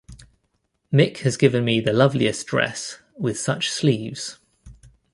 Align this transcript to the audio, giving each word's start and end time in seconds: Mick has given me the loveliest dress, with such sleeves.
Mick 0.91 1.17
has 1.19 1.37
given 1.37 1.63
me 1.63 1.79
the 1.79 1.93
loveliest 1.93 2.47
dress, 2.47 2.97
with 3.19 3.37
such 3.39 3.69
sleeves. 3.69 4.39